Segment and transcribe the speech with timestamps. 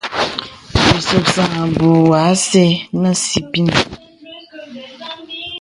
[0.87, 2.69] Bì suksan àbùù wɔ asə̀
[3.01, 3.73] nə sìpìnə.